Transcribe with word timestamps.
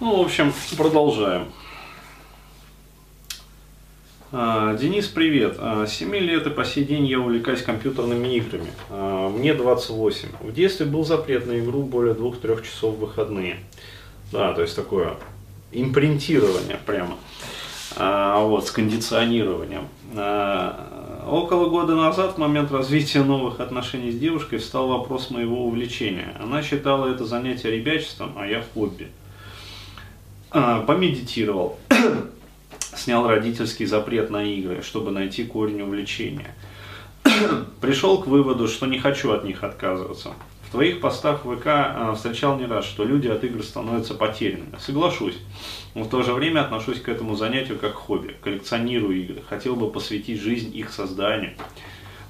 Ну, 0.00 0.16
в 0.16 0.24
общем, 0.24 0.50
продолжаем. 0.78 1.52
А, 4.32 4.74
Денис, 4.74 5.06
привет. 5.06 5.56
А, 5.58 5.86
с 5.86 5.92
7 5.92 6.16
лет 6.16 6.46
и 6.46 6.50
по 6.50 6.64
сей 6.64 6.84
день 6.84 7.04
я 7.04 7.20
увлекаюсь 7.20 7.60
компьютерными 7.60 8.28
играми. 8.28 8.70
А, 8.88 9.28
Мне 9.28 9.52
28. 9.52 10.28
В 10.40 10.54
детстве 10.54 10.86
был 10.86 11.04
запрет 11.04 11.46
на 11.46 11.58
игру 11.60 11.82
более 11.82 12.14
2-3 12.14 12.64
часов 12.64 12.94
в 12.96 13.00
выходные. 13.00 13.58
Да, 14.32 14.54
то 14.54 14.62
есть 14.62 14.74
такое 14.74 15.16
импринтирование 15.70 16.78
прямо. 16.86 17.16
Вот, 17.94 18.66
с 18.66 18.70
кондиционированием. 18.70 19.88
Около 21.28 21.68
года 21.68 21.94
назад, 21.96 22.36
в 22.36 22.38
момент 22.38 22.72
развития 22.72 23.22
новых 23.22 23.60
отношений 23.60 24.12
с 24.12 24.18
девушкой, 24.18 24.60
встал 24.60 24.88
вопрос 24.88 25.30
моего 25.30 25.66
увлечения. 25.66 26.36
Она 26.40 26.62
считала 26.62 27.12
это 27.12 27.26
занятие 27.26 27.72
ребячеством, 27.72 28.34
а 28.38 28.46
я 28.46 28.62
хобби. 28.72 29.08
А, 30.52 30.80
Помедитировал, 30.80 31.78
снял 32.96 33.28
родительский 33.28 33.86
запрет 33.86 34.30
на 34.30 34.42
игры, 34.42 34.82
чтобы 34.82 35.12
найти 35.12 35.44
корень 35.44 35.82
увлечения. 35.82 36.54
Пришел 37.80 38.20
к 38.20 38.26
выводу, 38.26 38.66
что 38.66 38.86
не 38.86 38.98
хочу 38.98 39.30
от 39.30 39.44
них 39.44 39.62
отказываться. 39.62 40.30
В 40.66 40.72
твоих 40.72 41.00
постах 41.00 41.42
ВК 41.42 41.66
а, 41.66 42.14
встречал 42.16 42.58
не 42.58 42.66
раз, 42.66 42.84
что 42.84 43.04
люди 43.04 43.28
от 43.28 43.44
игр 43.44 43.62
становятся 43.62 44.14
потерянными. 44.14 44.76
Соглашусь. 44.80 45.36
Но 45.94 46.02
в 46.02 46.08
то 46.08 46.22
же 46.22 46.32
время 46.32 46.62
отношусь 46.62 47.00
к 47.00 47.08
этому 47.08 47.36
занятию 47.36 47.78
как 47.78 47.94
хобби. 47.94 48.34
Коллекционирую 48.42 49.20
игры. 49.22 49.42
Хотел 49.48 49.76
бы 49.76 49.88
посвятить 49.88 50.40
жизнь 50.40 50.76
их 50.76 50.92
созданию. 50.92 51.52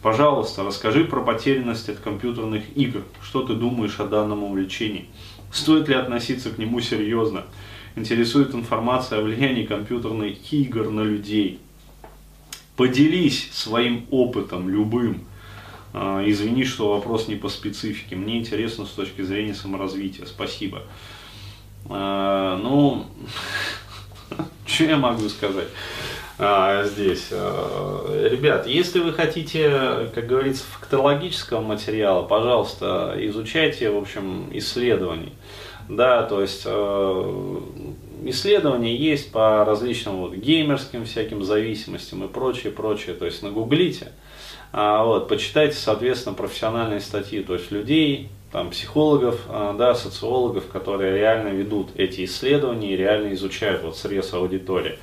Пожалуйста, 0.02 0.62
расскажи 0.62 1.04
про 1.04 1.22
потерянность 1.22 1.88
от 1.88 1.98
компьютерных 2.00 2.64
игр. 2.76 3.02
Что 3.22 3.42
ты 3.42 3.54
думаешь 3.54 3.98
о 3.98 4.06
данном 4.06 4.44
увлечении? 4.44 5.08
Стоит 5.52 5.88
ли 5.88 5.94
относиться 5.94 6.50
к 6.50 6.58
нему 6.58 6.80
серьезно? 6.80 7.44
Интересует 7.96 8.54
информация 8.54 9.18
о 9.18 9.22
влиянии 9.22 9.66
компьютерных 9.66 10.52
игр 10.52 10.90
на 10.90 11.00
людей. 11.00 11.60
Поделись 12.76 13.50
своим 13.52 14.06
опытом, 14.10 14.68
любым. 14.68 15.24
А, 15.92 16.22
Извини, 16.24 16.64
что 16.64 16.94
вопрос 16.94 17.26
не 17.26 17.34
по 17.34 17.48
специфике. 17.48 18.14
Мне 18.14 18.38
интересно 18.38 18.86
с 18.86 18.90
точки 18.90 19.22
зрения 19.22 19.54
саморазвития. 19.54 20.24
Спасибо. 20.26 20.82
А, 21.88 22.56
Ну, 22.58 23.06
что 24.66 24.84
я 24.84 24.96
могу 24.96 25.28
сказать 25.28 25.68
а, 26.38 26.84
здесь? 26.84 27.30
Ребят, 27.30 28.68
если 28.68 29.00
вы 29.00 29.12
хотите, 29.12 30.08
как 30.14 30.28
говорится, 30.28 30.62
фактологического 30.78 31.60
материала, 31.60 32.22
пожалуйста, 32.22 33.16
изучайте, 33.18 33.90
в 33.90 33.98
общем, 33.98 34.48
исследований. 34.52 35.32
Да, 35.90 36.22
то 36.22 36.40
есть 36.40 36.62
э, 36.66 37.60
исследования 38.26 38.94
есть 38.94 39.32
по 39.32 39.64
различным 39.64 40.18
вот 40.18 40.34
геймерским 40.34 41.04
всяким 41.04 41.42
зависимостям 41.42 42.22
и 42.22 42.28
прочее, 42.28 42.70
прочее. 42.70 43.16
То 43.16 43.24
есть 43.24 43.42
нагуглите, 43.42 44.12
а, 44.72 45.02
вот, 45.02 45.26
почитайте, 45.26 45.74
соответственно, 45.74 46.36
профессиональные 46.36 47.00
статьи, 47.00 47.42
то 47.42 47.54
есть 47.54 47.72
людей, 47.72 48.28
там, 48.52 48.70
психологов, 48.70 49.40
а, 49.48 49.74
да, 49.76 49.96
социологов, 49.96 50.68
которые 50.68 51.18
реально 51.18 51.48
ведут 51.48 51.88
эти 51.96 52.24
исследования 52.24 52.94
и 52.94 52.96
реально 52.96 53.34
изучают 53.34 53.82
вот 53.82 53.96
срез 53.96 54.32
аудитории. 54.32 54.96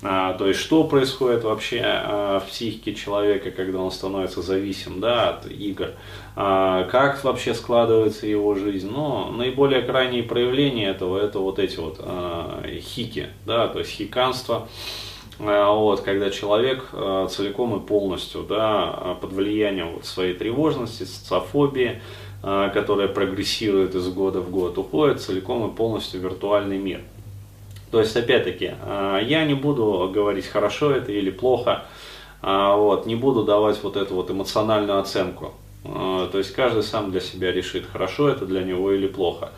А, 0.00 0.34
то 0.34 0.46
есть, 0.46 0.60
что 0.60 0.84
происходит 0.84 1.42
вообще 1.42 1.82
а, 1.84 2.38
в 2.38 2.46
психике 2.46 2.94
человека, 2.94 3.50
когда 3.50 3.80
он 3.80 3.90
становится 3.90 4.42
зависим 4.42 5.00
да, 5.00 5.30
от 5.30 5.50
игр, 5.50 5.90
а, 6.36 6.84
как 6.84 7.24
вообще 7.24 7.52
складывается 7.52 8.26
его 8.26 8.54
жизнь. 8.54 8.88
Но 8.90 9.32
наиболее 9.32 9.82
крайние 9.82 10.22
проявления 10.22 10.88
этого, 10.88 11.18
это 11.18 11.40
вот 11.40 11.58
эти 11.58 11.78
вот 11.78 12.00
хики, 12.80 13.26
да, 13.44 13.66
то 13.68 13.80
есть 13.80 13.90
хиканство, 13.90 14.68
вот, 15.38 16.00
когда 16.00 16.30
человек 16.30 16.90
целиком 17.30 17.76
и 17.76 17.86
полностью 17.86 18.42
да, 18.42 19.16
под 19.20 19.32
влиянием 19.32 19.94
вот 19.94 20.04
своей 20.04 20.34
тревожности, 20.34 21.04
социофобии, 21.04 22.02
которая 22.42 23.06
прогрессирует 23.06 23.94
из 23.94 24.08
года 24.08 24.40
в 24.40 24.50
год, 24.50 24.78
уходит 24.78 25.20
целиком 25.20 25.70
и 25.70 25.74
полностью 25.74 26.20
в 26.20 26.24
виртуальный 26.24 26.78
мир. 26.78 27.02
То 27.90 28.00
есть, 28.00 28.16
опять-таки, 28.16 28.72
а, 28.82 29.18
я 29.18 29.44
не 29.44 29.54
буду 29.54 30.10
говорить, 30.12 30.46
хорошо 30.46 30.90
это 30.90 31.12
или 31.12 31.30
плохо, 31.30 31.84
а, 32.42 32.76
вот, 32.76 33.06
не 33.06 33.16
буду 33.16 33.44
давать 33.44 33.82
вот 33.82 33.96
эту 33.96 34.14
вот 34.14 34.30
эмоциональную 34.30 34.98
оценку. 34.98 35.54
А, 35.84 36.28
То 36.28 36.38
есть, 36.38 36.52
каждый 36.52 36.82
сам 36.82 37.10
для 37.10 37.20
себя 37.20 37.52
решит, 37.52 37.86
хорошо 37.90 38.28
это 38.28 38.44
для 38.46 38.62
него 38.62 38.92
или 38.92 39.08
плохо. 39.08 39.50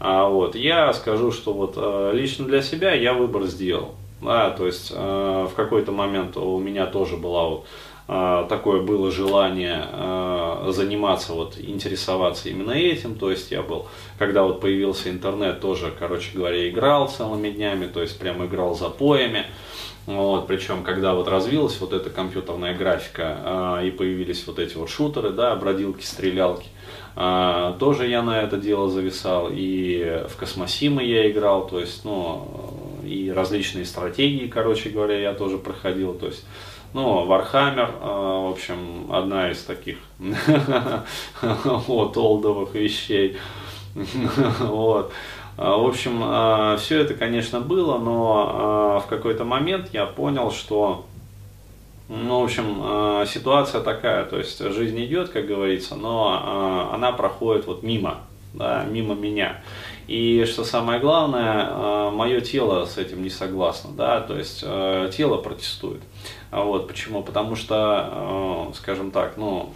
А, 0.00 0.28
Вот, 0.28 0.56
я 0.56 0.92
скажу, 0.92 1.30
что 1.30 1.52
вот 1.52 1.74
а, 1.76 2.12
лично 2.12 2.46
для 2.46 2.62
себя 2.62 2.94
я 2.94 3.12
выбор 3.12 3.44
сделал. 3.44 3.94
Да, 4.22 4.48
то 4.50 4.64
есть 4.64 4.90
в 4.90 5.50
какой-то 5.54 5.92
момент 5.92 6.38
у 6.38 6.58
меня 6.58 6.86
тоже 6.86 7.18
была 7.18 7.46
вот 7.46 7.66
такое 8.06 8.82
было 8.82 9.10
желание 9.10 9.82
а, 9.90 10.70
заниматься, 10.72 11.32
вот, 11.32 11.58
интересоваться 11.58 12.50
именно 12.50 12.72
этим, 12.72 13.14
то 13.14 13.30
есть 13.30 13.50
я 13.50 13.62
был, 13.62 13.86
когда 14.18 14.42
вот 14.42 14.60
появился 14.60 15.08
интернет, 15.10 15.60
тоже, 15.60 15.92
короче 15.98 16.36
говоря, 16.36 16.68
играл 16.68 17.08
целыми 17.08 17.50
днями, 17.50 17.86
то 17.86 18.02
есть 18.02 18.18
прям 18.18 18.44
играл 18.44 18.74
запоями, 18.74 19.46
вот, 20.04 20.46
причем, 20.46 20.82
когда 20.82 21.14
вот 21.14 21.28
развилась 21.28 21.80
вот 21.80 21.94
эта 21.94 22.10
компьютерная 22.10 22.76
графика 22.76 23.38
а, 23.42 23.82
и 23.82 23.90
появились 23.90 24.46
вот 24.46 24.58
эти 24.58 24.76
вот 24.76 24.90
шутеры, 24.90 25.30
да, 25.30 25.56
бродилки, 25.56 26.04
стрелялки, 26.04 26.68
а, 27.16 27.72
тоже 27.78 28.06
я 28.06 28.22
на 28.22 28.42
это 28.42 28.58
дело 28.58 28.90
зависал, 28.90 29.48
и 29.50 30.24
в 30.28 30.36
Космосимы 30.36 31.02
я 31.04 31.30
играл, 31.30 31.66
то 31.66 31.80
есть, 31.80 32.04
ну, 32.04 33.00
и 33.02 33.30
различные 33.30 33.86
стратегии, 33.86 34.46
короче 34.46 34.90
говоря, 34.90 35.18
я 35.18 35.32
тоже 35.32 35.56
проходил, 35.56 36.12
то 36.12 36.26
есть, 36.26 36.44
ну, 36.94 37.26
Warhammer, 37.26 37.90
а, 38.00 38.48
в 38.48 38.52
общем, 38.52 39.12
одна 39.12 39.50
из 39.50 39.62
таких 39.64 39.98
вот, 41.42 42.16
олдовых 42.16 42.74
вещей. 42.74 43.36
Вот. 44.60 45.12
А, 45.56 45.76
В 45.76 45.86
общем, 45.86 46.78
все 46.78 47.00
это, 47.00 47.14
конечно, 47.14 47.60
было, 47.60 47.98
но 47.98 48.50
а, 48.52 49.00
в 49.00 49.06
какой-то 49.06 49.44
момент 49.44 49.90
я 49.92 50.06
понял, 50.06 50.50
что, 50.50 51.04
ну, 52.08 52.40
в 52.40 52.44
общем, 52.44 52.78
а, 52.80 53.26
ситуация 53.26 53.80
такая, 53.80 54.24
то 54.24 54.38
есть 54.38 54.58
жизнь 54.58 55.04
идет, 55.04 55.30
как 55.30 55.46
говорится, 55.46 55.96
но 55.96 56.40
а, 56.42 56.94
она 56.94 57.12
проходит 57.12 57.66
вот 57.66 57.82
мимо, 57.82 58.18
да, 58.52 58.84
мимо 58.84 59.14
меня. 59.14 59.62
И 60.06 60.44
что 60.46 60.64
самое 60.64 61.00
главное, 61.00 62.10
мое 62.10 62.40
тело 62.40 62.84
с 62.84 62.98
этим 62.98 63.22
не 63.22 63.30
согласно, 63.30 63.90
да, 63.92 64.20
то 64.20 64.36
есть 64.36 64.60
э, 64.62 65.10
тело 65.16 65.38
протестует. 65.38 66.00
Вот, 66.50 66.88
почему? 66.88 67.22
Потому 67.22 67.56
что, 67.56 68.68
э, 68.70 68.74
скажем 68.76 69.10
так, 69.10 69.36
ну, 69.36 69.72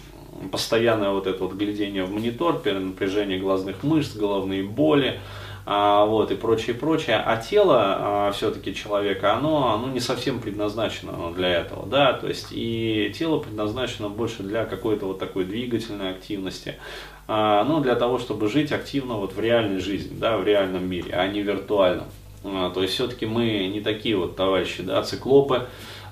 постоянное 0.52 1.10
вот 1.10 1.26
это 1.26 1.42
вот 1.42 1.54
глядение 1.54 2.04
в 2.04 2.12
монитор, 2.12 2.60
перенапряжение 2.60 3.38
глазных 3.38 3.82
мышц, 3.82 4.14
головные 4.14 4.62
боли, 4.62 5.20
вот, 5.68 6.30
и 6.30 6.34
прочее, 6.34 6.74
прочее. 6.74 7.16
А 7.16 7.36
тело 7.36 7.76
а, 7.78 8.32
все-таки 8.32 8.74
человека, 8.74 9.34
оно, 9.34 9.74
оно 9.74 9.88
не 9.88 10.00
совсем 10.00 10.40
предназначено 10.40 11.30
для 11.36 11.48
этого, 11.48 11.86
да, 11.86 12.14
то 12.14 12.26
есть 12.26 12.48
и 12.52 13.12
тело 13.18 13.38
предназначено 13.38 14.08
больше 14.08 14.42
для 14.42 14.64
какой-то 14.64 15.04
вот 15.04 15.18
такой 15.18 15.44
двигательной 15.44 16.12
активности, 16.12 16.76
а, 17.26 17.64
ну, 17.64 17.80
для 17.80 17.96
того, 17.96 18.18
чтобы 18.18 18.48
жить 18.48 18.72
активно 18.72 19.14
вот 19.14 19.34
в 19.34 19.40
реальной 19.40 19.80
жизни, 19.80 20.16
да, 20.18 20.38
в 20.38 20.44
реальном 20.44 20.88
мире, 20.88 21.12
а 21.12 21.26
не 21.26 21.42
виртуальном. 21.42 22.06
А, 22.44 22.70
то 22.70 22.80
есть 22.80 22.94
все-таки 22.94 23.26
мы 23.26 23.66
не 23.66 23.82
такие 23.82 24.16
вот 24.16 24.36
товарищи, 24.36 24.82
да, 24.82 25.02
циклопы, 25.02 25.66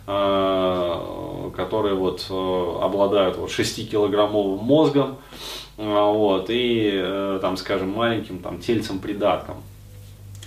а, 0.06 1.50
которые 1.56 1.94
вот 1.94 2.26
э, 2.28 2.78
обладают 2.82 3.38
вот 3.38 3.50
6-килограммовым 3.50 4.58
мозгом, 4.58 5.16
а, 5.16 5.65
вот, 5.76 6.46
и, 6.48 6.90
э, 6.94 7.38
там, 7.42 7.56
скажем, 7.56 7.90
маленьким 7.90 8.38
там 8.38 8.60
тельцем-придатком, 8.60 9.56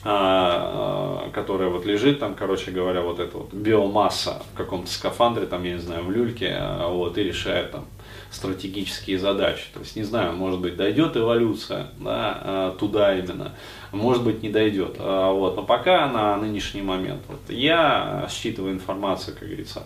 а, 0.03 1.29
которая 1.33 1.69
вот 1.69 1.85
лежит 1.85 2.19
там, 2.19 2.33
короче 2.33 2.71
говоря, 2.71 3.01
вот 3.01 3.19
эта 3.19 3.37
вот 3.37 3.53
биомасса 3.53 4.41
в 4.53 4.57
каком-то 4.57 4.89
скафандре, 4.89 5.45
там, 5.45 5.63
я 5.63 5.73
не 5.73 5.79
знаю, 5.79 6.03
в 6.03 6.11
люльке, 6.11 6.55
а, 6.57 6.87
вот, 6.89 7.17
и 7.17 7.23
решает 7.23 7.71
там 7.71 7.85
стратегические 8.31 9.17
задачи. 9.17 9.63
То 9.73 9.79
есть, 9.79 9.95
не 9.95 10.03
знаю, 10.03 10.35
может 10.35 10.59
быть, 10.59 10.75
дойдет 10.75 11.17
эволюция 11.17 11.87
да, 11.99 12.37
а, 12.41 12.75
туда 12.77 13.17
именно, 13.17 13.53
может 13.91 14.23
быть, 14.23 14.43
не 14.43 14.49
дойдет. 14.49 14.97
А, 14.99 15.33
Вот. 15.33 15.55
Но 15.55 15.63
пока 15.63 16.07
на 16.07 16.37
нынешний 16.37 16.81
момент 16.81 17.21
вот, 17.27 17.39
я, 17.49 18.27
считывая 18.29 18.71
информацию, 18.71 19.35
как 19.37 19.47
говорится, 19.47 19.83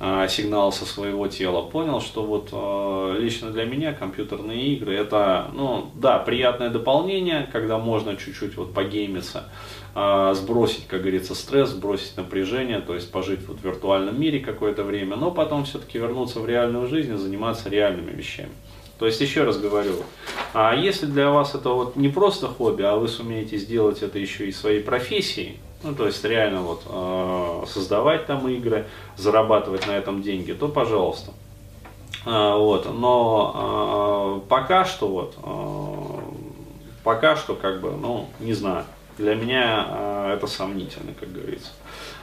а, 0.00 0.26
сигнал 0.28 0.72
со 0.72 0.84
своего 0.84 1.28
тела, 1.28 1.62
понял, 1.62 2.00
что 2.00 2.22
вот 2.24 2.50
лично 3.18 3.50
для 3.50 3.64
меня 3.64 3.92
компьютерные 3.92 4.74
игры 4.74 4.94
это, 4.94 5.50
ну, 5.54 5.90
да, 5.94 6.18
приятное 6.18 6.70
дополнение, 6.70 7.48
когда 7.52 7.78
можно 7.78 8.16
чуть-чуть 8.16 8.56
вот 8.56 8.74
погеймиться, 8.74 9.48
сбросить, 10.34 10.86
как 10.86 11.00
говорится, 11.00 11.34
стресс, 11.34 11.70
сбросить 11.70 12.18
напряжение, 12.18 12.80
то 12.80 12.94
есть 12.94 13.10
пожить 13.10 13.40
вот 13.48 13.60
в 13.60 13.64
виртуальном 13.64 14.20
мире 14.20 14.40
какое-то 14.40 14.84
время, 14.84 15.16
но 15.16 15.30
потом 15.30 15.64
все-таки 15.64 15.98
вернуться 15.98 16.40
в 16.40 16.46
реальную 16.46 16.86
жизнь 16.86 17.14
и 17.14 17.16
заниматься 17.16 17.70
реальными 17.70 18.10
вещами. 18.10 18.50
То 18.98 19.06
есть, 19.06 19.20
еще 19.20 19.44
раз 19.44 19.58
говорю, 19.58 19.94
а 20.54 20.74
если 20.74 21.06
для 21.06 21.30
вас 21.30 21.54
это 21.54 21.70
вот 21.70 21.96
не 21.96 22.08
просто 22.08 22.48
хобби, 22.48 22.82
а 22.82 22.96
вы 22.96 23.08
сумеете 23.08 23.58
сделать 23.58 24.02
это 24.02 24.18
еще 24.18 24.46
и 24.46 24.52
своей 24.52 24.82
профессией, 24.82 25.58
ну, 25.82 25.94
то 25.94 26.06
есть 26.06 26.24
реально 26.24 26.62
вот 26.62 26.82
э, 26.86 27.64
создавать 27.68 28.26
там 28.26 28.48
игры, 28.48 28.86
зарабатывать 29.16 29.86
на 29.86 29.92
этом 29.92 30.22
деньги, 30.22 30.52
то 30.52 30.68
пожалуйста. 30.68 31.32
А, 32.24 32.56
вот, 32.56 32.92
но 32.92 34.42
э, 34.44 34.48
пока 34.48 34.84
что 34.86 35.08
вот, 35.08 35.34
э, 35.42 36.20
пока 37.04 37.36
что 37.36 37.54
как 37.54 37.82
бы, 37.82 37.92
ну, 37.92 38.28
не 38.40 38.54
знаю, 38.54 38.84
для 39.18 39.34
меня 39.34 39.86
э, 39.88 40.34
это 40.34 40.46
сомнительно, 40.46 41.12
как 41.18 41.32
говорится. 41.32 41.70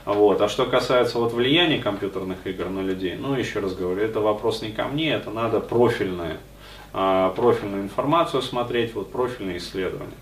Вот. 0.06 0.42
А 0.42 0.50
что 0.50 0.66
касается 0.66 1.18
вот 1.18 1.34
влияния 1.34 1.80
компьютерных 1.80 2.46
игр 2.46 2.70
на 2.70 2.82
людей, 2.82 3.16
ну, 3.16 3.36
еще 3.36 3.60
раз 3.60 3.74
говорю, 3.74 4.02
это 4.02 4.20
вопрос 4.20 4.62
не 4.62 4.72
ко 4.72 4.86
мне, 4.86 5.12
это 5.12 5.30
надо 5.30 5.60
профильное, 5.60 6.38
э, 6.94 7.34
профильную 7.36 7.84
информацию 7.84 8.42
смотреть, 8.42 8.94
вот 8.94 9.12
профильные 9.12 9.58
исследования. 9.58 10.18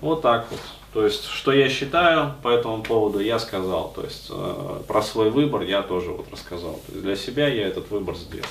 Вот 0.00 0.22
так 0.22 0.46
вот. 0.50 0.60
То 0.94 1.04
есть, 1.04 1.26
что 1.26 1.52
я 1.52 1.68
считаю 1.68 2.34
по 2.42 2.48
этому 2.48 2.82
поводу, 2.82 3.20
я 3.20 3.38
сказал. 3.38 3.92
То 3.94 4.02
есть, 4.02 4.28
э, 4.30 4.80
про 4.86 5.02
свой 5.02 5.30
выбор 5.30 5.62
я 5.62 5.82
тоже 5.82 6.10
вот 6.10 6.26
рассказал. 6.32 6.80
То 6.86 6.92
есть, 6.92 7.02
для 7.02 7.16
себя 7.16 7.48
я 7.48 7.68
этот 7.68 7.90
выбор 7.90 8.16
сделал. 8.16 8.46